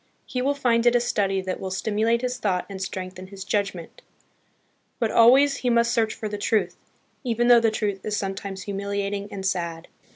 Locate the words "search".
5.93-6.15